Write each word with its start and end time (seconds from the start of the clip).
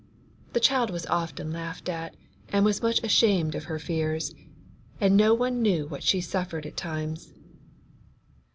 The 0.53 0.59
child 0.59 0.89
was 0.89 1.05
often 1.05 1.51
laughed 1.51 1.87
at, 1.87 2.15
and 2.49 2.65
was 2.65 2.81
much 2.81 3.03
ashamed 3.03 3.53
of 3.53 3.65
her 3.65 3.77
fears, 3.77 4.33
and 4.99 5.15
no 5.15 5.35
one 5.35 5.61
knew 5.61 5.85
what 5.85 6.01
she 6.01 6.21
suffered 6.21 6.65
at 6.65 6.75
times. 6.75 7.31